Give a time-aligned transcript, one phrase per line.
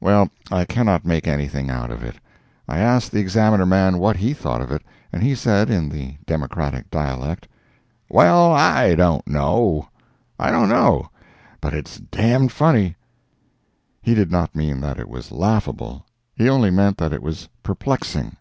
[0.00, 2.14] Well, I cannot make anything out of it.
[2.68, 6.14] I asked the Examiner man what he thought of it, and he said, in the
[6.26, 7.48] Democratic dialect:
[8.08, 12.94] "Well, I don 't know—I don't know—but it's d___d funny."
[14.00, 18.36] He did not mean that it was laughable—he only meant that it was perplexing.